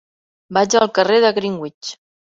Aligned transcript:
Vaig 0.57 0.77
al 0.79 0.89
carrer 0.97 1.19
de 1.27 1.33
Greenwich. 1.39 1.93